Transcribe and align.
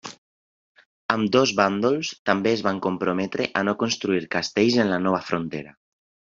Ambdós 1.15 1.53
bàndols 1.59 2.09
també 2.31 2.51
es 2.55 2.65
van 2.69 2.81
comprometre 2.87 3.49
a 3.61 3.65
no 3.69 3.77
construir 3.85 4.25
castells 4.39 4.83
en 4.87 4.93
la 4.97 5.03
nova 5.09 5.25
frontera. 5.31 5.79